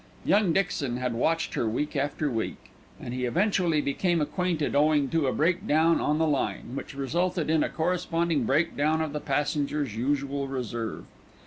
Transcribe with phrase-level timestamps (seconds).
[0.25, 5.27] Young Dixon had watched her week after week, and he eventually became acquainted owing to
[5.27, 10.47] a breakdown on the line, which resulted in a corresponding breakdown of the passengers' usual
[10.47, 11.05] reserve.